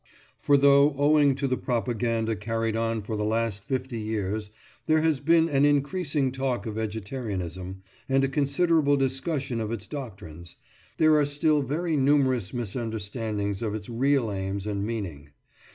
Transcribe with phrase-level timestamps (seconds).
[0.41, 4.49] For though, owing to the propaganda carried on for the last fifty years,
[4.87, 10.55] there has been an increasing talk of vegetarianism, and a considerable discussion of its doctrines,
[10.97, 15.29] there are still very numerous misunderstandings of its real aims and meaning.